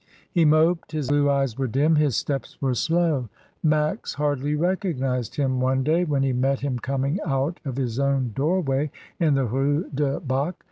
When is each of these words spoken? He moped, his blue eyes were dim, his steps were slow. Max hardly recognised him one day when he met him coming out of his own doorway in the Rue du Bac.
He 0.31 0.45
moped, 0.45 0.93
his 0.93 1.09
blue 1.09 1.29
eyes 1.29 1.59
were 1.59 1.67
dim, 1.67 1.95
his 1.95 2.17
steps 2.17 2.59
were 2.59 2.73
slow. 2.73 3.29
Max 3.61 4.15
hardly 4.15 4.55
recognised 4.55 5.35
him 5.35 5.61
one 5.61 5.83
day 5.83 6.05
when 6.05 6.23
he 6.23 6.33
met 6.33 6.61
him 6.61 6.79
coming 6.79 7.19
out 7.23 7.59
of 7.63 7.75
his 7.77 7.99
own 7.99 8.31
doorway 8.33 8.89
in 9.19 9.35
the 9.35 9.45
Rue 9.45 9.91
du 9.93 10.19
Bac. 10.19 10.55